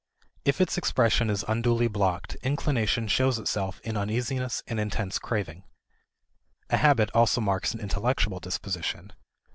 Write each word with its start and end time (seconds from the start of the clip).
If 0.45 0.59
its 0.61 0.79
expression 0.79 1.29
is 1.29 1.45
unduly 1.47 1.87
blocked, 1.87 2.33
inclination 2.41 3.07
shows 3.07 3.37
itself 3.37 3.79
in 3.83 3.95
uneasiness 3.95 4.63
and 4.65 4.79
intense 4.79 5.19
craving. 5.19 5.63
A 6.71 6.77
habit 6.77 7.11
also 7.13 7.39
marks 7.39 7.75
an 7.75 7.79
intellectual 7.81 8.39
disposition. 8.39 9.13